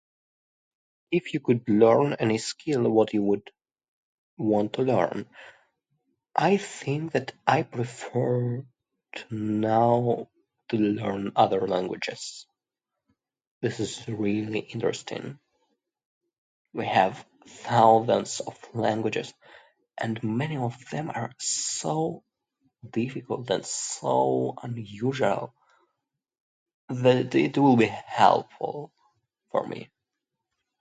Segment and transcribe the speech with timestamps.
[1.13, 3.51] If you could learn any skill, what you would
[4.37, 5.29] want to learn?
[6.33, 8.65] I think that I prefer
[9.15, 10.31] to know
[10.69, 12.47] to learn other languages.
[13.59, 15.37] This is really interesting.
[16.73, 19.33] We have thousands of languages.
[19.97, 22.23] And many of them are so
[22.89, 25.53] difficult and so unusual
[26.87, 28.93] that it will be helpful
[29.51, 29.89] for me.